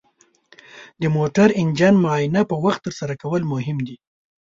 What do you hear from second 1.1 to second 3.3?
موټر انجن معاینه په وخت ترسره